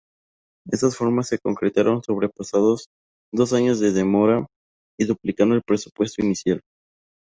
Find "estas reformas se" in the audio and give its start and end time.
0.71-1.37